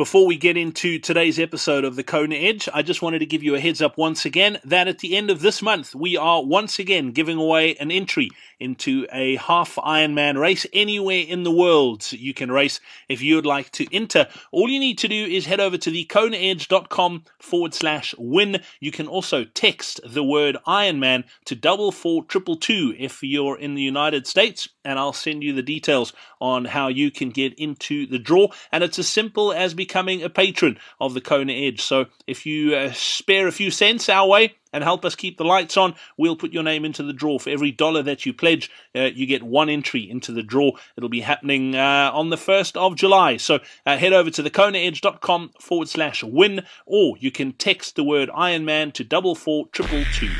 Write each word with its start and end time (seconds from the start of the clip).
Before 0.00 0.26
we 0.26 0.38
get 0.38 0.56
into 0.56 0.98
today's 0.98 1.38
episode 1.38 1.84
of 1.84 1.94
the 1.94 2.02
Kona 2.02 2.34
Edge, 2.34 2.70
I 2.72 2.80
just 2.80 3.02
wanted 3.02 3.18
to 3.18 3.26
give 3.26 3.42
you 3.42 3.54
a 3.54 3.60
heads 3.60 3.82
up 3.82 3.98
once 3.98 4.24
again 4.24 4.58
that 4.64 4.88
at 4.88 5.00
the 5.00 5.14
end 5.14 5.28
of 5.28 5.42
this 5.42 5.60
month, 5.60 5.94
we 5.94 6.16
are 6.16 6.42
once 6.42 6.78
again 6.78 7.10
giving 7.10 7.36
away 7.36 7.74
an 7.74 7.90
entry 7.90 8.30
into 8.58 9.06
a 9.12 9.36
half 9.36 9.74
Ironman 9.74 10.38
race 10.38 10.64
anywhere 10.72 11.22
in 11.28 11.42
the 11.42 11.50
world. 11.50 12.10
You 12.12 12.32
can 12.32 12.50
race 12.50 12.80
if 13.10 13.20
you 13.20 13.34
would 13.34 13.44
like 13.44 13.72
to 13.72 13.94
enter. 13.94 14.26
All 14.52 14.70
you 14.70 14.80
need 14.80 14.96
to 14.98 15.08
do 15.08 15.22
is 15.22 15.44
head 15.44 15.60
over 15.60 15.76
to 15.76 15.90
the 15.90 16.06
konaedge.com 16.06 17.24
forward 17.38 17.74
slash 17.74 18.14
win. 18.16 18.62
You 18.80 18.92
can 18.92 19.06
also 19.06 19.44
text 19.44 20.00
the 20.06 20.24
word 20.24 20.56
Ironman 20.66 21.24
to 21.44 21.54
double 21.54 21.92
four 21.92 22.24
triple 22.24 22.56
two 22.56 22.94
if 22.98 23.22
you're 23.22 23.58
in 23.58 23.74
the 23.74 23.82
United 23.82 24.26
States, 24.26 24.66
and 24.82 24.98
I'll 24.98 25.12
send 25.12 25.42
you 25.42 25.52
the 25.52 25.62
details 25.62 26.14
on 26.40 26.64
how 26.64 26.88
you 26.88 27.10
can 27.10 27.28
get 27.28 27.52
into 27.58 28.06
the 28.06 28.18
draw. 28.18 28.48
And 28.72 28.82
it's 28.82 28.98
as 28.98 29.06
simple 29.06 29.52
as 29.52 29.74
becoming 29.90 30.22
a 30.22 30.30
patron 30.30 30.78
of 31.00 31.14
the 31.14 31.20
Kona 31.20 31.52
Edge. 31.52 31.82
So 31.82 32.06
if 32.24 32.46
you 32.46 32.76
uh, 32.76 32.92
spare 32.92 33.48
a 33.48 33.52
few 33.52 33.72
cents 33.72 34.08
our 34.08 34.28
way, 34.28 34.54
and 34.72 34.84
help 34.84 35.04
us 35.04 35.16
keep 35.16 35.36
the 35.36 35.44
lights 35.44 35.76
on, 35.76 35.96
we'll 36.16 36.36
put 36.36 36.52
your 36.52 36.62
name 36.62 36.84
into 36.84 37.02
the 37.02 37.12
draw. 37.12 37.40
For 37.40 37.50
every 37.50 37.72
dollar 37.72 38.04
that 38.04 38.24
you 38.24 38.32
pledge, 38.32 38.70
uh, 38.94 39.10
you 39.12 39.26
get 39.26 39.42
one 39.42 39.68
entry 39.68 40.08
into 40.08 40.30
the 40.30 40.44
draw. 40.44 40.70
It'll 40.96 41.08
be 41.08 41.22
happening 41.22 41.74
uh, 41.74 42.12
on 42.14 42.30
the 42.30 42.36
1st 42.36 42.76
of 42.76 42.94
July. 42.94 43.36
So 43.36 43.58
uh, 43.84 43.96
head 43.96 44.12
over 44.12 44.30
to 44.30 44.44
thekonaedge.com 44.44 45.50
forward 45.60 45.88
slash 45.88 46.22
win, 46.22 46.64
or 46.86 47.16
you 47.18 47.32
can 47.32 47.54
text 47.54 47.96
the 47.96 48.04
word 48.04 48.28
Ironman 48.28 48.92
to 48.92 49.02
double 49.02 49.34
four 49.34 49.66
triple 49.72 50.04
two. 50.14 50.30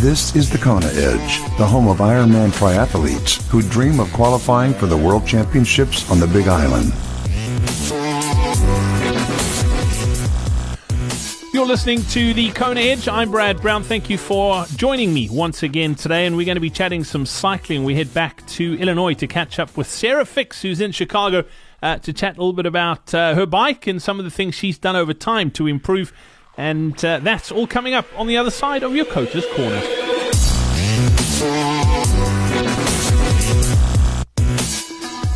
This 0.00 0.36
is 0.36 0.48
the 0.48 0.58
Kona 0.58 0.86
Edge, 0.86 1.40
the 1.58 1.66
home 1.66 1.88
of 1.88 1.96
Ironman 1.96 2.50
triathletes 2.50 3.44
who 3.48 3.62
dream 3.62 3.98
of 3.98 4.12
qualifying 4.12 4.72
for 4.72 4.86
the 4.86 4.96
World 4.96 5.26
Championships 5.26 6.08
on 6.08 6.20
the 6.20 6.26
Big 6.28 6.46
Island. 6.46 6.92
You're 11.52 11.66
listening 11.66 12.02
to 12.10 12.32
the 12.32 12.52
Kona 12.52 12.78
Edge. 12.78 13.08
I'm 13.08 13.32
Brad 13.32 13.60
Brown. 13.60 13.82
Thank 13.82 14.08
you 14.08 14.18
for 14.18 14.66
joining 14.76 15.12
me 15.12 15.28
once 15.30 15.64
again 15.64 15.96
today. 15.96 16.26
And 16.26 16.36
we're 16.36 16.46
going 16.46 16.54
to 16.54 16.60
be 16.60 16.70
chatting 16.70 17.02
some 17.02 17.26
cycling. 17.26 17.82
We 17.82 17.96
head 17.96 18.14
back 18.14 18.46
to 18.50 18.78
Illinois 18.78 19.14
to 19.14 19.26
catch 19.26 19.58
up 19.58 19.76
with 19.76 19.88
Sarah 19.88 20.24
Fix, 20.24 20.62
who's 20.62 20.80
in 20.80 20.92
Chicago, 20.92 21.42
uh, 21.82 21.98
to 21.98 22.12
chat 22.12 22.36
a 22.36 22.38
little 22.38 22.52
bit 22.52 22.66
about 22.66 23.12
uh, 23.12 23.34
her 23.34 23.46
bike 23.46 23.88
and 23.88 24.00
some 24.00 24.20
of 24.20 24.24
the 24.24 24.30
things 24.30 24.54
she's 24.54 24.78
done 24.78 24.94
over 24.94 25.12
time 25.12 25.50
to 25.50 25.66
improve 25.66 26.12
and 26.58 27.02
uh, 27.04 27.20
that's 27.20 27.52
all 27.52 27.68
coming 27.68 27.94
up 27.94 28.06
on 28.16 28.26
the 28.26 28.36
other 28.36 28.50
side 28.50 28.82
of 28.82 28.94
your 28.94 29.04
Coach's 29.04 29.46
Corner. 29.54 29.80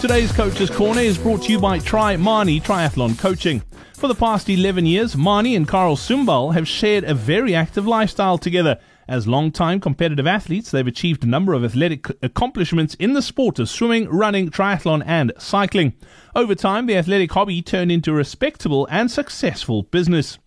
Today's 0.00 0.32
Coach's 0.32 0.68
Corner 0.68 1.00
is 1.00 1.16
brought 1.16 1.44
to 1.44 1.52
you 1.52 1.60
by 1.60 1.78
Trimarni 1.78 2.60
Triathlon 2.60 3.16
Coaching. 3.16 3.62
For 3.94 4.08
the 4.08 4.16
past 4.16 4.50
11 4.50 4.84
years, 4.84 5.14
Marni 5.14 5.56
and 5.56 5.68
Carl 5.68 5.94
Sumbal 5.94 6.54
have 6.54 6.66
shared 6.66 7.04
a 7.04 7.14
very 7.14 7.54
active 7.54 7.86
lifestyle 7.86 8.36
together. 8.36 8.80
As 9.06 9.28
long-time 9.28 9.78
competitive 9.78 10.26
athletes, 10.26 10.72
they've 10.72 10.84
achieved 10.84 11.22
a 11.22 11.28
number 11.28 11.52
of 11.52 11.64
athletic 11.64 12.08
accomplishments 12.20 12.94
in 12.94 13.12
the 13.12 13.22
sport 13.22 13.60
of 13.60 13.68
swimming, 13.68 14.08
running, 14.08 14.50
triathlon, 14.50 15.04
and 15.06 15.32
cycling. 15.38 15.92
Over 16.34 16.56
time, 16.56 16.86
the 16.86 16.96
athletic 16.96 17.30
hobby 17.30 17.62
turned 17.62 17.92
into 17.92 18.10
a 18.10 18.14
respectable 18.14 18.88
and 18.90 19.08
successful 19.08 19.84
business. 19.84 20.38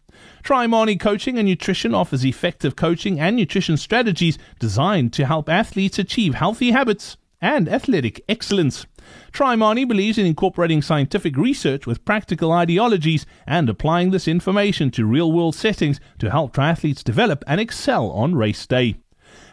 Marni 0.46 1.00
Coaching 1.00 1.40
and 1.40 1.48
Nutrition 1.48 1.96
offers 1.96 2.24
effective 2.24 2.76
coaching 2.76 3.20
and 3.20 3.36
nutrition 3.36 3.78
strategies 3.78 4.38
designed 4.60 5.12
to 5.14 5.26
help 5.26 5.50
athletes 5.50 5.98
achieve 5.98 6.36
healthy 6.36 6.72
habits 6.72 7.18
and 7.42 7.68
athletic 7.68 8.24
excellence. 8.30 8.86
Trimarni 9.32 9.88
believes 9.88 10.18
in 10.20 10.26
incorporating 10.26 10.82
scientific 10.82 11.36
research 11.36 11.88
with 11.88 12.06
practical 12.06 12.52
ideologies 12.52 13.26
and 13.48 13.70
applying 13.70 14.12
this 14.12 14.28
information 14.28 14.92
to 14.92 15.06
real 15.06 15.32
world 15.32 15.56
settings 15.56 16.00
to 16.20 16.30
help 16.30 16.56
triathletes 16.56 17.04
develop 17.04 17.44
and 17.48 17.60
excel 17.60 18.12
on 18.12 18.36
race 18.36 18.66
day. 18.68 18.98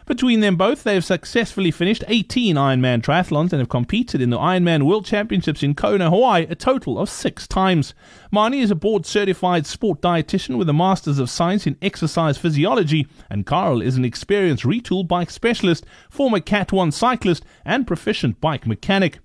Between 0.05 0.41
them 0.41 0.57
both, 0.57 0.83
they 0.83 0.95
have 0.95 1.05
successfully 1.05 1.71
finished 1.71 2.03
18 2.09 2.57
Ironman 2.57 3.01
triathlons 3.01 3.53
and 3.53 3.59
have 3.59 3.69
competed 3.69 4.19
in 4.19 4.31
the 4.31 4.37
Ironman 4.37 4.83
World 4.83 5.05
Championships 5.05 5.63
in 5.63 5.75
Kona, 5.75 6.09
Hawaii, 6.09 6.45
a 6.49 6.55
total 6.55 6.99
of 6.99 7.09
six 7.09 7.47
times. 7.47 7.93
Marni 8.29 8.61
is 8.61 8.69
a 8.69 8.75
board 8.75 9.05
certified 9.05 9.65
sport 9.65 10.01
dietitian 10.01 10.57
with 10.57 10.67
a 10.67 10.73
Masters 10.73 11.19
of 11.19 11.29
Science 11.29 11.65
in 11.65 11.77
Exercise 11.81 12.37
Physiology, 12.37 13.07
and 13.29 13.45
Carl 13.45 13.81
is 13.81 13.95
an 13.95 14.03
experienced 14.03 14.63
Retül 14.63 15.07
bike 15.07 15.31
specialist, 15.31 15.85
former 16.09 16.41
Cat 16.41 16.73
1 16.73 16.91
cyclist, 16.91 17.45
and 17.63 17.87
proficient 17.87 18.41
bike 18.41 18.67
mechanic. 18.67 19.19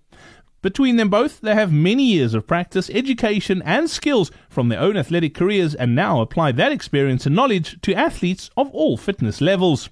Between 0.62 0.96
them 0.96 1.08
both, 1.08 1.40
they 1.40 1.54
have 1.54 1.72
many 1.72 2.04
years 2.04 2.34
of 2.34 2.46
practice, 2.46 2.88
education, 2.90 3.62
and 3.64 3.90
skills 3.90 4.30
from 4.48 4.68
their 4.68 4.80
own 4.80 4.96
athletic 4.96 5.34
careers 5.34 5.74
and 5.74 5.96
now 5.96 6.20
apply 6.20 6.52
that 6.52 6.70
experience 6.70 7.26
and 7.26 7.34
knowledge 7.34 7.80
to 7.82 7.94
athletes 7.94 8.48
of 8.56 8.70
all 8.70 8.96
fitness 8.96 9.40
levels. 9.40 9.88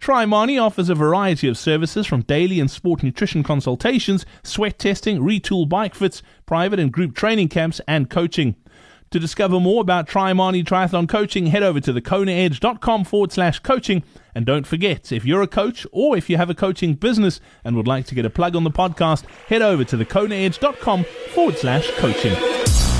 Trimarni 0.00 0.60
offers 0.60 0.88
a 0.88 0.94
variety 0.94 1.48
of 1.48 1.58
services 1.58 2.06
from 2.06 2.22
daily 2.22 2.60
and 2.60 2.70
sport 2.70 3.02
nutrition 3.02 3.42
consultations, 3.42 4.24
sweat 4.42 4.78
testing, 4.78 5.18
Retül 5.18 5.68
bike 5.68 5.94
fits, 5.94 6.22
private 6.46 6.78
and 6.78 6.92
group 6.92 7.14
training 7.14 7.48
camps, 7.48 7.80
and 7.86 8.08
coaching. 8.08 8.56
To 9.10 9.18
discover 9.18 9.58
more 9.58 9.80
about 9.80 10.06
Trimarni 10.06 10.62
Triathlon 10.62 11.08
Coaching, 11.08 11.46
head 11.46 11.62
over 11.62 11.80
to 11.80 11.94
thekonaedge.com 11.94 13.04
forward 13.04 13.32
slash 13.32 13.58
coaching. 13.60 14.02
And 14.34 14.44
don't 14.44 14.66
forget, 14.66 15.10
if 15.12 15.24
you're 15.24 15.40
a 15.40 15.46
coach 15.46 15.86
or 15.92 16.16
if 16.16 16.28
you 16.28 16.36
have 16.36 16.50
a 16.50 16.54
coaching 16.54 16.92
business 16.94 17.40
and 17.64 17.74
would 17.74 17.88
like 17.88 18.04
to 18.06 18.14
get 18.14 18.26
a 18.26 18.30
plug 18.30 18.54
on 18.54 18.64
the 18.64 18.70
podcast, 18.70 19.24
head 19.48 19.62
over 19.62 19.82
to 19.84 19.96
thekonaedge.com 19.96 21.04
forward 21.34 21.56
slash 21.56 21.90
coaching. 21.92 22.97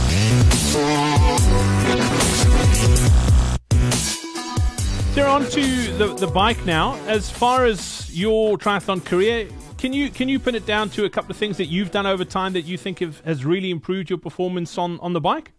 They're 5.18 5.26
on 5.26 5.46
to 5.46 5.92
the, 5.98 6.14
the 6.14 6.28
bike 6.28 6.64
now. 6.64 6.94
As 7.06 7.28
far 7.28 7.64
as 7.64 8.08
your 8.16 8.56
triathlon 8.56 9.04
career, 9.04 9.48
can 9.76 9.92
you 9.92 10.10
can 10.10 10.28
you 10.28 10.38
pin 10.38 10.54
it 10.54 10.64
down 10.64 10.90
to 10.90 11.06
a 11.06 11.10
couple 11.10 11.32
of 11.32 11.36
things 11.36 11.56
that 11.56 11.64
you've 11.64 11.90
done 11.90 12.06
over 12.06 12.24
time 12.24 12.52
that 12.52 12.66
you 12.66 12.78
think 12.78 13.00
have, 13.00 13.18
has 13.22 13.44
really 13.44 13.72
improved 13.72 14.10
your 14.10 14.20
performance 14.20 14.78
on, 14.78 15.00
on 15.00 15.14
the 15.14 15.20
bike? 15.20 15.50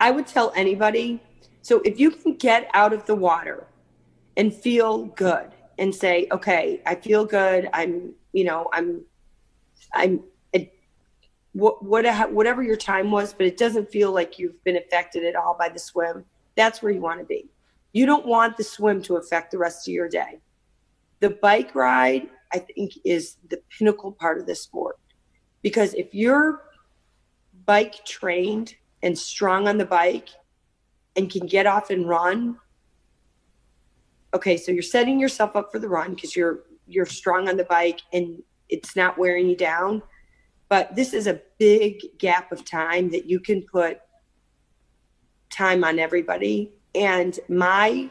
I 0.00 0.10
would 0.10 0.26
tell 0.26 0.54
anybody 0.56 1.20
so 1.60 1.82
if 1.84 2.00
you 2.00 2.10
can 2.10 2.36
get 2.36 2.70
out 2.72 2.94
of 2.94 3.04
the 3.04 3.14
water 3.14 3.66
and 4.38 4.54
feel 4.54 5.04
good 5.04 5.50
and 5.78 5.94
say, 5.94 6.26
okay, 6.32 6.80
I 6.86 6.94
feel 6.94 7.26
good. 7.26 7.68
I'm, 7.74 8.14
you 8.32 8.44
know, 8.44 8.70
I'm, 8.72 9.02
I'm, 9.92 10.24
it, 10.54 10.72
what, 11.52 11.84
what, 11.84 12.32
whatever 12.32 12.62
your 12.62 12.76
time 12.76 13.10
was, 13.10 13.34
but 13.34 13.44
it 13.44 13.58
doesn't 13.58 13.90
feel 13.90 14.12
like 14.12 14.38
you've 14.38 14.64
been 14.64 14.78
affected 14.78 15.26
at 15.26 15.36
all 15.36 15.58
by 15.58 15.68
the 15.68 15.78
swim. 15.78 16.24
That's 16.56 16.80
where 16.80 16.90
you 16.90 17.02
want 17.02 17.20
to 17.20 17.26
be. 17.26 17.50
You 17.94 18.06
don't 18.06 18.26
want 18.26 18.56
the 18.56 18.64
swim 18.64 19.00
to 19.02 19.16
affect 19.16 19.52
the 19.52 19.58
rest 19.58 19.86
of 19.88 19.94
your 19.94 20.08
day. 20.08 20.40
The 21.20 21.30
bike 21.30 21.76
ride, 21.76 22.28
I 22.52 22.58
think, 22.58 22.92
is 23.04 23.36
the 23.48 23.62
pinnacle 23.70 24.10
part 24.10 24.40
of 24.40 24.46
the 24.46 24.54
sport. 24.56 24.98
Because 25.62 25.94
if 25.94 26.12
you're 26.12 26.62
bike 27.64 28.04
trained 28.04 28.74
and 29.04 29.16
strong 29.16 29.68
on 29.68 29.78
the 29.78 29.86
bike 29.86 30.28
and 31.14 31.30
can 31.30 31.46
get 31.46 31.66
off 31.66 31.90
and 31.90 32.08
run, 32.08 32.58
okay, 34.34 34.56
so 34.56 34.72
you're 34.72 34.82
setting 34.82 35.20
yourself 35.20 35.54
up 35.54 35.70
for 35.70 35.78
the 35.78 35.88
run 35.88 36.14
because 36.14 36.34
you're 36.34 36.64
you're 36.88 37.06
strong 37.06 37.48
on 37.48 37.56
the 37.56 37.64
bike 37.64 38.00
and 38.12 38.42
it's 38.68 38.96
not 38.96 39.16
wearing 39.16 39.48
you 39.48 39.56
down. 39.56 40.02
But 40.68 40.96
this 40.96 41.14
is 41.14 41.28
a 41.28 41.40
big 41.58 42.00
gap 42.18 42.50
of 42.50 42.64
time 42.64 43.08
that 43.10 43.26
you 43.26 43.38
can 43.38 43.62
put 43.62 44.00
time 45.48 45.84
on 45.84 46.00
everybody 46.00 46.72
and 46.94 47.38
my 47.48 48.10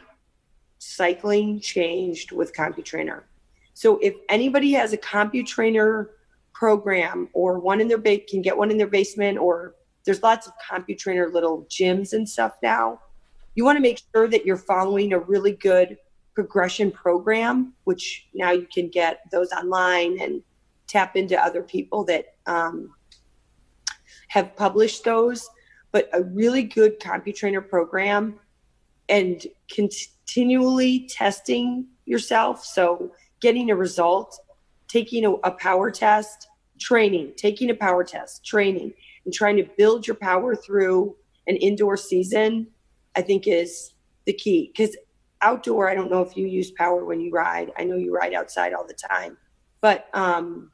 cycling 0.78 1.60
changed 1.60 2.32
with 2.32 2.54
CompuTrainer. 2.54 3.22
So 3.74 3.98
if 3.98 4.14
anybody 4.28 4.72
has 4.72 4.92
a 4.92 4.98
CompuTrainer 4.98 6.08
program 6.52 7.28
or 7.32 7.58
one 7.58 7.80
in 7.80 7.88
their 7.88 7.98
base 7.98 8.22
can 8.28 8.40
get 8.40 8.56
one 8.56 8.70
in 8.70 8.78
their 8.78 8.86
basement 8.86 9.38
or 9.38 9.74
there's 10.04 10.22
lots 10.22 10.46
of 10.46 10.52
CompuTrainer 10.70 11.32
little 11.32 11.66
gyms 11.70 12.12
and 12.12 12.28
stuff 12.28 12.56
now. 12.62 13.00
You 13.54 13.64
want 13.64 13.76
to 13.76 13.82
make 13.82 14.00
sure 14.14 14.28
that 14.28 14.44
you're 14.44 14.56
following 14.56 15.12
a 15.12 15.18
really 15.18 15.52
good 15.52 15.96
progression 16.34 16.90
program, 16.90 17.72
which 17.84 18.26
now 18.34 18.50
you 18.50 18.66
can 18.72 18.88
get 18.88 19.20
those 19.30 19.50
online 19.52 20.20
and 20.20 20.42
tap 20.86 21.16
into 21.16 21.40
other 21.40 21.62
people 21.62 22.04
that 22.04 22.34
um, 22.46 22.94
have 24.28 24.54
published 24.56 25.04
those. 25.04 25.48
But 25.92 26.08
a 26.12 26.22
really 26.22 26.64
good 26.64 27.00
CompuTrainer 27.00 27.66
program 27.66 28.38
and 29.08 29.46
continually 29.70 31.08
testing 31.08 31.86
yourself. 32.04 32.64
So, 32.64 33.12
getting 33.40 33.70
a 33.70 33.76
result, 33.76 34.38
taking 34.88 35.24
a, 35.24 35.32
a, 35.32 35.50
power 35.50 35.90
test, 35.90 36.48
training, 36.80 37.32
taking 37.36 37.70
a 37.70 37.74
power 37.74 38.04
test, 38.04 38.44
training, 38.44 38.94
and 39.24 39.34
trying 39.34 39.56
to 39.56 39.68
build 39.76 40.06
your 40.06 40.16
power 40.16 40.56
through 40.56 41.14
an 41.46 41.56
indoor 41.56 41.96
season, 41.96 42.66
I 43.16 43.22
think 43.22 43.46
is 43.46 43.92
the 44.24 44.32
key. 44.32 44.72
Because 44.74 44.96
outdoor, 45.42 45.90
I 45.90 45.94
don't 45.94 46.10
know 46.10 46.22
if 46.22 46.36
you 46.36 46.46
use 46.46 46.70
power 46.70 47.04
when 47.04 47.20
you 47.20 47.30
ride. 47.30 47.70
I 47.78 47.84
know 47.84 47.96
you 47.96 48.14
ride 48.14 48.32
outside 48.34 48.72
all 48.72 48.86
the 48.86 48.94
time, 48.94 49.36
but 49.80 50.08
um, 50.14 50.70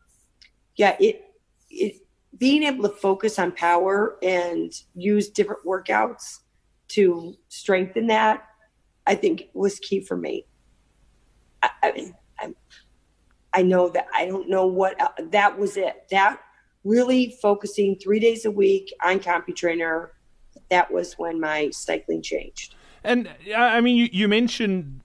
yeah, 0.76 0.96
it 1.00 1.24
it 1.68 1.96
being 2.38 2.62
able 2.62 2.88
to 2.88 2.94
focus 2.96 3.38
on 3.38 3.52
power 3.52 4.16
and 4.22 4.72
use 4.94 5.28
different 5.28 5.64
workouts 5.66 6.38
to 6.90 7.36
strengthen 7.48 8.06
that, 8.08 8.46
I 9.06 9.14
think 9.14 9.48
was 9.54 9.78
key 9.78 10.00
for 10.00 10.16
me. 10.16 10.46
I, 11.62 11.70
I, 11.82 12.12
I, 12.38 12.54
I 13.52 13.62
know 13.62 13.88
that 13.90 14.06
I 14.14 14.26
don't 14.26 14.48
know 14.48 14.66
what 14.66 15.00
uh, 15.00 15.08
that 15.30 15.58
was 15.58 15.76
it. 15.76 16.06
That 16.10 16.40
really 16.84 17.36
focusing 17.42 17.96
three 17.96 18.20
days 18.20 18.44
a 18.44 18.50
week 18.50 18.92
on 19.04 19.20
CompuTrainer. 19.20 20.08
That 20.70 20.92
was 20.92 21.14
when 21.14 21.40
my 21.40 21.70
cycling 21.70 22.22
changed. 22.22 22.74
And 23.02 23.28
I 23.56 23.80
mean, 23.80 23.96
you, 23.96 24.08
you 24.12 24.28
mentioned 24.28 25.00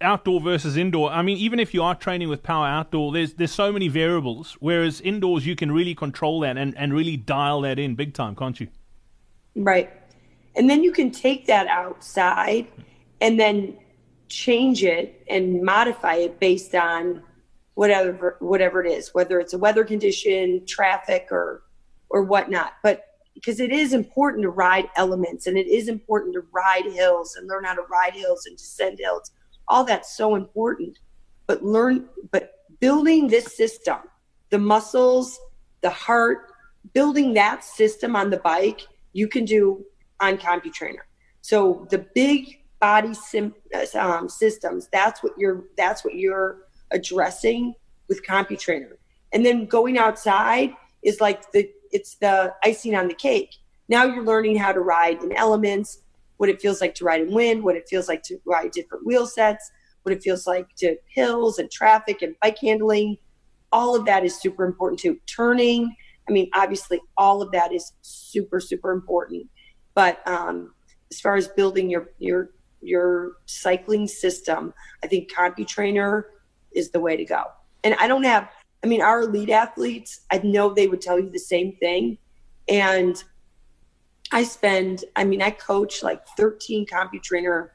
outdoor 0.00 0.40
versus 0.40 0.76
indoor. 0.76 1.10
I 1.10 1.22
mean, 1.22 1.36
even 1.38 1.58
if 1.58 1.74
you 1.74 1.82
are 1.82 1.94
training 1.94 2.28
with 2.28 2.42
power 2.42 2.66
outdoor, 2.66 3.12
there's 3.12 3.34
there's 3.34 3.52
so 3.52 3.72
many 3.72 3.88
variables. 3.88 4.56
Whereas 4.60 5.00
indoors, 5.00 5.46
you 5.46 5.56
can 5.56 5.72
really 5.72 5.94
control 5.94 6.40
that 6.40 6.56
and, 6.56 6.76
and 6.76 6.94
really 6.94 7.16
dial 7.16 7.62
that 7.62 7.78
in 7.78 7.94
big 7.94 8.14
time, 8.14 8.36
can't 8.36 8.58
you? 8.58 8.68
Right. 9.56 9.90
And 10.56 10.70
then 10.70 10.82
you 10.82 10.92
can 10.92 11.10
take 11.10 11.46
that 11.46 11.66
outside 11.66 12.66
and 13.20 13.38
then 13.38 13.76
change 14.28 14.84
it 14.84 15.24
and 15.28 15.62
modify 15.62 16.14
it 16.14 16.40
based 16.40 16.74
on 16.74 17.22
whatever 17.74 18.36
whatever 18.40 18.84
it 18.84 18.90
is, 18.90 19.12
whether 19.14 19.40
it's 19.40 19.52
a 19.52 19.58
weather 19.58 19.84
condition, 19.84 20.64
traffic, 20.66 21.28
or 21.30 21.62
or 22.08 22.22
whatnot. 22.22 22.74
But 22.82 23.04
because 23.34 23.58
it 23.58 23.72
is 23.72 23.92
important 23.92 24.42
to 24.42 24.50
ride 24.50 24.88
elements 24.96 25.46
and 25.46 25.58
it 25.58 25.66
is 25.66 25.88
important 25.88 26.34
to 26.34 26.42
ride 26.52 26.84
hills 26.84 27.34
and 27.36 27.48
learn 27.48 27.64
how 27.64 27.74
to 27.74 27.82
ride 27.90 28.14
hills 28.14 28.46
and 28.46 28.56
descend 28.56 28.98
hills. 29.00 29.32
All 29.68 29.84
that's 29.84 30.16
so 30.16 30.36
important. 30.36 30.98
But 31.46 31.64
learn, 31.64 32.08
but 32.30 32.52
building 32.80 33.26
this 33.28 33.56
system, 33.56 33.98
the 34.50 34.58
muscles, 34.58 35.38
the 35.80 35.90
heart, 35.90 36.52
building 36.92 37.34
that 37.34 37.64
system 37.64 38.14
on 38.14 38.30
the 38.30 38.38
bike, 38.38 38.82
you 39.12 39.26
can 39.26 39.44
do 39.44 39.84
on 40.20 40.38
CompuTrainer. 40.38 41.04
So 41.40 41.86
the 41.90 42.06
big 42.14 42.60
body 42.80 43.14
sim, 43.14 43.54
um, 43.98 44.28
systems, 44.28 44.88
that's 44.92 45.22
what 45.22 45.32
you're, 45.36 45.64
that's 45.76 46.04
what 46.04 46.14
you're 46.14 46.66
addressing 46.90 47.74
with 48.08 48.24
CompuTrainer. 48.26 48.92
And 49.32 49.44
then 49.44 49.66
going 49.66 49.98
outside 49.98 50.74
is 51.02 51.20
like 51.20 51.50
the 51.52 51.70
it's 51.90 52.16
the 52.16 52.52
icing 52.64 52.94
on 52.96 53.08
the 53.08 53.14
cake. 53.14 53.54
Now 53.88 54.04
you're 54.04 54.24
learning 54.24 54.56
how 54.56 54.72
to 54.72 54.80
ride 54.80 55.22
in 55.22 55.32
elements, 55.32 56.00
what 56.38 56.48
it 56.48 56.60
feels 56.60 56.80
like 56.80 56.94
to 56.96 57.04
ride 57.04 57.20
in 57.20 57.32
wind, 57.32 57.62
what 57.62 57.76
it 57.76 57.88
feels 57.88 58.08
like 58.08 58.22
to 58.24 58.38
ride 58.44 58.72
different 58.72 59.06
wheel 59.06 59.26
sets, 59.26 59.70
what 60.02 60.12
it 60.12 60.22
feels 60.22 60.46
like 60.46 60.74
to 60.76 60.96
hills 61.08 61.58
and 61.58 61.70
traffic 61.70 62.22
and 62.22 62.34
bike 62.42 62.58
handling. 62.58 63.16
All 63.70 63.94
of 63.94 64.04
that 64.06 64.24
is 64.24 64.40
super 64.40 64.64
important 64.64 64.98
too. 64.98 65.18
Turning, 65.26 65.94
I 66.28 66.32
mean, 66.32 66.50
obviously, 66.54 67.00
all 67.16 67.42
of 67.42 67.52
that 67.52 67.72
is 67.72 67.92
super, 68.02 68.60
super 68.60 68.90
important. 68.90 69.46
But 69.94 70.26
um, 70.26 70.74
as 71.10 71.20
far 71.20 71.36
as 71.36 71.48
building 71.48 71.90
your 71.90 72.10
your 72.18 72.50
your 72.80 73.32
cycling 73.46 74.06
system, 74.06 74.74
I 75.02 75.06
think 75.06 75.32
CompuTrainer 75.32 76.24
is 76.72 76.90
the 76.90 77.00
way 77.00 77.16
to 77.16 77.24
go. 77.24 77.44
And 77.82 77.94
I 77.94 78.08
don't 78.08 78.24
have 78.24 78.48
I 78.84 78.86
mean, 78.86 79.00
our 79.00 79.22
elite 79.22 79.48
athletes, 79.48 80.20
I 80.30 80.38
know 80.44 80.74
they 80.74 80.88
would 80.88 81.00
tell 81.00 81.18
you 81.18 81.30
the 81.30 81.38
same 81.38 81.74
thing. 81.76 82.18
And 82.68 83.22
I 84.30 84.42
spend, 84.44 85.06
I 85.16 85.24
mean, 85.24 85.40
I 85.40 85.50
coach 85.50 86.02
like 86.02 86.26
13 86.36 86.84
CompuTrainer 86.84 87.70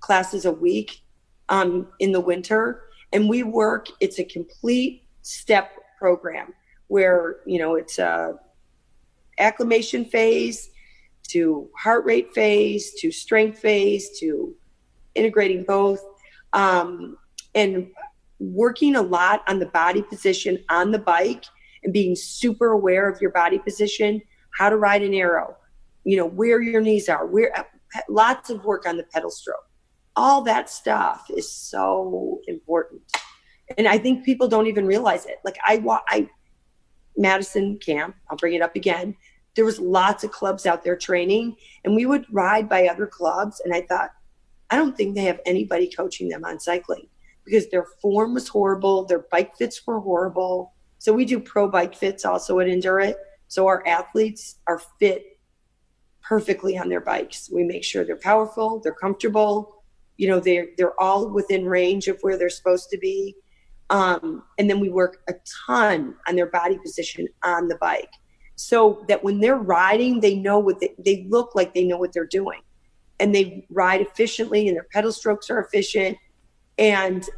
classes 0.00 0.46
a 0.46 0.52
week 0.52 1.02
um, 1.48 1.86
in 2.00 2.10
the 2.10 2.20
winter. 2.20 2.82
And 3.12 3.28
we 3.28 3.44
work, 3.44 3.86
it's 4.00 4.18
a 4.18 4.24
complete 4.24 5.04
step 5.22 5.70
program 5.96 6.52
where, 6.88 7.36
you 7.46 7.60
know, 7.60 7.76
it's 7.76 8.00
a 8.00 8.34
acclimation 9.38 10.04
phase 10.04 10.70
to 11.28 11.68
heart 11.76 12.04
rate 12.04 12.34
phase 12.34 12.94
to 13.00 13.10
strength 13.10 13.58
phase 13.58 14.18
to 14.20 14.54
integrating 15.14 15.64
both. 15.64 16.00
Um, 16.52 17.16
and 17.54 17.88
working 18.38 18.96
a 18.96 19.02
lot 19.02 19.42
on 19.48 19.58
the 19.58 19.66
body 19.66 20.02
position 20.02 20.58
on 20.70 20.92
the 20.92 20.98
bike 20.98 21.44
and 21.82 21.92
being 21.92 22.14
super 22.14 22.72
aware 22.72 23.08
of 23.08 23.20
your 23.20 23.30
body 23.30 23.58
position, 23.58 24.20
how 24.56 24.70
to 24.70 24.76
ride 24.76 25.02
an 25.02 25.14
arrow, 25.14 25.56
you 26.04 26.16
know, 26.16 26.26
where 26.26 26.60
your 26.60 26.80
knees 26.80 27.08
are, 27.08 27.26
where 27.26 27.52
lots 28.08 28.50
of 28.50 28.64
work 28.64 28.86
on 28.86 28.96
the 28.96 29.04
pedal 29.04 29.30
stroke. 29.30 29.56
All 30.16 30.42
that 30.42 30.68
stuff 30.68 31.26
is 31.34 31.50
so 31.50 32.40
important. 32.46 33.00
And 33.76 33.86
I 33.86 33.98
think 33.98 34.24
people 34.24 34.48
don't 34.48 34.66
even 34.66 34.86
realize 34.86 35.26
it. 35.26 35.36
Like 35.44 35.58
I 35.64 35.82
I 36.08 36.28
Madison 37.16 37.78
camp, 37.78 38.16
I'll 38.30 38.36
bring 38.36 38.54
it 38.54 38.62
up 38.62 38.74
again. 38.76 39.16
There 39.58 39.64
was 39.64 39.80
lots 39.80 40.22
of 40.22 40.30
clubs 40.30 40.66
out 40.66 40.84
there 40.84 40.94
training 40.94 41.56
and 41.82 41.96
we 41.96 42.06
would 42.06 42.32
ride 42.32 42.68
by 42.68 42.86
other 42.86 43.08
clubs 43.08 43.60
and 43.64 43.74
I 43.74 43.80
thought 43.80 44.10
I 44.70 44.76
don't 44.76 44.96
think 44.96 45.16
they 45.16 45.24
have 45.24 45.40
anybody 45.44 45.90
coaching 45.90 46.28
them 46.28 46.44
on 46.44 46.60
cycling 46.60 47.08
because 47.44 47.68
their 47.68 47.84
form 48.00 48.34
was 48.34 48.46
horrible, 48.46 49.04
their 49.04 49.26
bike 49.32 49.56
fits 49.56 49.84
were 49.84 49.98
horrible. 49.98 50.74
So 50.98 51.12
we 51.12 51.24
do 51.24 51.40
pro 51.40 51.68
bike 51.68 51.96
fits 51.96 52.24
also 52.24 52.60
at 52.60 52.68
Endureit. 52.68 53.16
So 53.48 53.66
our 53.66 53.84
athletes 53.84 54.60
are 54.68 54.80
fit 55.00 55.40
perfectly 56.22 56.78
on 56.78 56.88
their 56.88 57.00
bikes. 57.00 57.50
We 57.52 57.64
make 57.64 57.82
sure 57.82 58.04
they're 58.04 58.14
powerful, 58.14 58.78
they're 58.78 58.94
comfortable, 58.94 59.82
you 60.18 60.28
know, 60.28 60.38
they're 60.38 60.68
they're 60.76 61.00
all 61.00 61.30
within 61.30 61.66
range 61.66 62.06
of 62.06 62.20
where 62.20 62.38
they're 62.38 62.48
supposed 62.48 62.90
to 62.90 62.98
be. 62.98 63.34
Um, 63.90 64.44
and 64.56 64.70
then 64.70 64.78
we 64.78 64.88
work 64.88 65.18
a 65.28 65.34
ton 65.66 66.14
on 66.28 66.36
their 66.36 66.46
body 66.46 66.78
position 66.78 67.26
on 67.42 67.66
the 67.66 67.78
bike 67.80 68.12
so 68.58 69.04
that 69.08 69.22
when 69.22 69.40
they're 69.40 69.56
riding 69.56 70.20
they 70.20 70.34
know 70.34 70.58
what 70.58 70.80
they, 70.80 70.92
they 70.98 71.26
look 71.28 71.54
like 71.54 71.74
they 71.74 71.84
know 71.84 71.96
what 71.96 72.12
they're 72.12 72.26
doing 72.26 72.60
and 73.20 73.34
they 73.34 73.64
ride 73.70 74.00
efficiently 74.00 74.68
and 74.68 74.76
their 74.76 74.86
pedal 74.92 75.12
strokes 75.12 75.48
are 75.50 75.60
efficient 75.60 76.18
and 76.78 77.28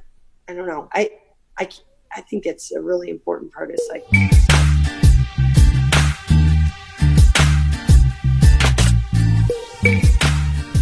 I 0.48 0.54
don't 0.54 0.66
know. 0.66 0.88
I 0.92 1.10
I 1.58 1.68
I 2.12 2.20
think 2.22 2.44
it's 2.44 2.72
a 2.72 2.80
really 2.80 3.08
important 3.08 3.52
part 3.52 3.70
of 3.70 3.78
cycling. 3.86 4.30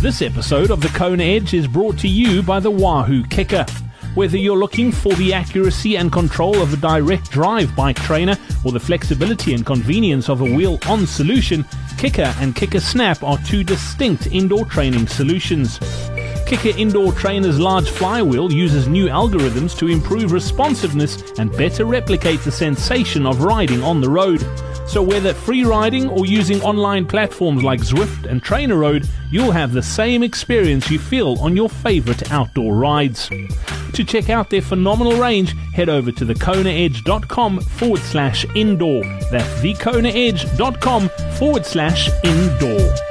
This 0.00 0.22
episode 0.22 0.70
of 0.70 0.80
the 0.80 0.88
Kona 0.94 1.22
Edge 1.22 1.54
is 1.54 1.66
brought 1.66 1.98
to 1.98 2.08
you 2.08 2.42
by 2.42 2.60
the 2.60 2.70
Wahoo 2.70 3.24
Kickr. 3.24 3.68
Whether 4.18 4.36
you're 4.36 4.58
looking 4.58 4.90
for 4.90 5.12
the 5.14 5.32
accuracy 5.32 5.96
and 5.96 6.10
control 6.10 6.60
of 6.60 6.72
a 6.72 6.76
direct 6.76 7.30
drive 7.30 7.76
bike 7.76 7.94
trainer 8.02 8.36
or 8.64 8.72
the 8.72 8.80
flexibility 8.80 9.54
and 9.54 9.64
convenience 9.64 10.28
of 10.28 10.40
a 10.40 10.44
wheel 10.44 10.80
on 10.88 11.06
solution, 11.06 11.62
Kickr 11.98 12.34
and 12.42 12.52
Kickr 12.52 12.80
Snap 12.80 13.22
are 13.22 13.38
two 13.46 13.62
distinct 13.62 14.26
indoor 14.26 14.64
training 14.64 15.06
solutions. 15.06 15.78
Kickr 16.48 16.76
Indoor 16.76 17.12
Trainer's 17.12 17.60
large 17.60 17.90
flywheel 17.90 18.52
uses 18.52 18.88
new 18.88 19.06
algorithms 19.06 19.78
to 19.78 19.86
improve 19.86 20.32
responsiveness 20.32 21.22
and 21.38 21.52
better 21.52 21.84
replicate 21.84 22.40
the 22.40 22.50
sensation 22.50 23.24
of 23.24 23.44
riding 23.44 23.84
on 23.84 24.00
the 24.00 24.10
road. 24.10 24.44
So 24.88 25.02
whether 25.02 25.34
free 25.34 25.64
riding 25.64 26.08
or 26.08 26.24
using 26.24 26.62
online 26.62 27.04
platforms 27.04 27.62
like 27.62 27.80
Zwift 27.80 28.24
and 28.24 28.42
TrainerRoad, 28.42 29.06
you'll 29.30 29.52
have 29.52 29.74
the 29.74 29.82
same 29.82 30.22
experience 30.22 30.90
you 30.90 30.98
feel 30.98 31.38
on 31.40 31.54
your 31.54 31.68
favorite 31.68 32.32
outdoor 32.32 32.74
rides. 32.74 33.28
To 33.92 34.04
check 34.04 34.30
out 34.30 34.48
their 34.48 34.62
phenomenal 34.62 35.20
range, 35.20 35.54
head 35.74 35.90
over 35.90 36.10
to 36.12 36.24
thekonaedge.com 36.24 37.60
forward 37.60 38.00
slash 38.00 38.46
indoor. 38.54 39.02
That's 39.30 39.60
thekonaedge.com 39.60 41.10
forward 41.36 41.66
slash 41.66 42.08
indoor. 42.24 43.07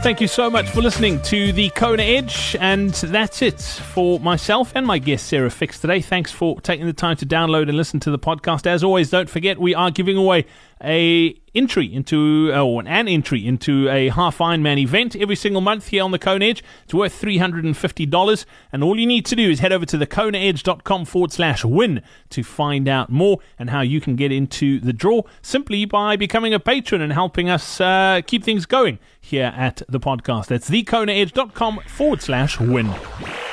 Thank 0.00 0.20
you 0.22 0.28
so 0.28 0.48
much 0.48 0.70
for 0.70 0.80
listening 0.80 1.20
to 1.22 1.52
the 1.52 1.68
Kona 1.70 2.02
Edge, 2.02 2.56
and 2.60 2.90
that's 2.90 3.42
it 3.42 3.60
for 3.60 4.18
myself 4.20 4.72
and 4.74 4.86
my 4.86 4.98
guest 4.98 5.26
Sarah 5.26 5.50
Fix 5.50 5.80
today. 5.80 6.00
Thanks 6.00 6.30
for 6.30 6.58
taking 6.60 6.86
the 6.86 6.94
time 6.94 7.16
to 7.16 7.26
download 7.26 7.68
and 7.68 7.76
listen 7.76 8.00
to 8.00 8.10
the 8.10 8.18
podcast. 8.18 8.66
As 8.66 8.82
always, 8.82 9.10
don't 9.10 9.28
forget 9.28 9.58
we 9.58 9.74
are 9.74 9.90
giving 9.90 10.16
away 10.16 10.46
a 10.82 11.34
entry 11.54 11.92
into 11.92 12.52
oh, 12.54 12.78
an 12.78 12.86
entry 12.86 13.44
into 13.44 13.88
a 13.88 14.10
half 14.10 14.38
Ironman 14.38 14.78
event 14.78 15.16
every 15.16 15.34
single 15.34 15.60
month 15.60 15.88
here 15.88 16.04
on 16.04 16.12
the 16.12 16.18
Kona 16.18 16.44
Edge. 16.44 16.62
It's 16.84 16.94
worth 16.94 17.12
three 17.12 17.38
hundred 17.38 17.64
and 17.64 17.76
fifty 17.76 18.06
dollars, 18.06 18.46
and 18.72 18.84
all 18.84 18.98
you 18.98 19.06
need 19.06 19.26
to 19.26 19.36
do 19.36 19.50
is 19.50 19.58
head 19.58 19.72
over 19.72 19.84
to 19.86 19.98
the 19.98 20.06
konaedge.com 20.06 21.04
forward 21.04 21.32
slash 21.32 21.64
win 21.64 22.02
to 22.30 22.42
find 22.44 22.88
out 22.88 23.10
more 23.10 23.40
and 23.58 23.70
how 23.70 23.80
you 23.80 24.00
can 24.00 24.14
get 24.14 24.30
into 24.30 24.78
the 24.78 24.92
draw 24.92 25.22
simply 25.42 25.84
by 25.84 26.16
becoming 26.16 26.54
a 26.54 26.60
patron 26.60 27.02
and 27.02 27.12
helping 27.12 27.50
us 27.50 27.80
uh, 27.80 28.20
keep 28.26 28.44
things 28.44 28.64
going 28.64 28.98
here 29.20 29.52
at 29.56 29.82
the 29.88 30.00
podcast. 30.00 30.46
That's 30.46 30.68
thekonaedge.com 30.70 31.80
forward 31.86 32.22
slash 32.22 32.60
win. 32.60 32.92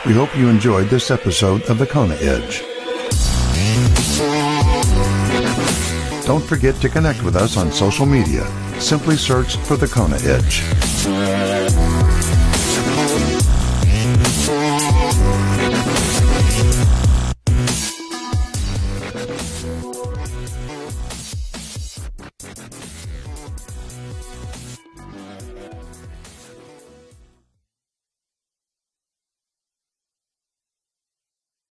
We 0.05 0.13
hope 0.13 0.35
you 0.37 0.49
enjoyed 0.49 0.89
this 0.89 1.09
episode 1.11 1.63
of 1.63 1.77
the 1.77 1.87
Kona 1.87 2.15
Edge. 2.15 2.61
Don't 6.25 6.43
forget 6.43 6.75
to 6.81 6.89
connect 6.89 7.23
with 7.23 7.35
us 7.35 7.55
on 7.57 7.71
social 7.71 8.05
media 8.05 8.45
Simply 8.79 9.15
search 9.15 9.55
for 9.57 9.77
the 9.77 9.87
Kona 9.87 10.17
Edge. 10.17 11.94